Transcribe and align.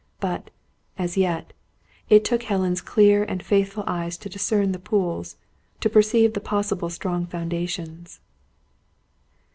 But, 0.19 0.49
as 0.97 1.15
yet, 1.15 1.53
it 2.09 2.25
took 2.25 2.41
Helen's 2.41 2.81
clear 2.81 3.23
and 3.23 3.43
faithful 3.45 3.83
eyes 3.85 4.17
to 4.17 4.29
discern 4.29 4.71
the 4.71 4.79
pools; 4.79 5.35
to 5.79 5.91
perceive 5.91 6.33
the 6.33 6.39
possible 6.41 6.89
strong 6.89 7.27
foundations. 7.27 8.19